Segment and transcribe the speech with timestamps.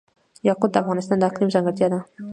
[0.47, 1.99] یاقوت د افغانستان د اقلیم ځانګړتیا ده.